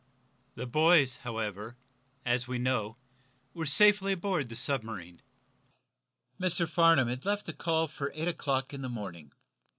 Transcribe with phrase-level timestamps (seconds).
[0.55, 1.77] The boys, however,
[2.25, 2.97] as we know,
[3.53, 5.21] were safely aboard the submarine.
[6.39, 6.67] Mr.
[6.67, 9.31] Farnum had left a call for eight o'clock in the morning.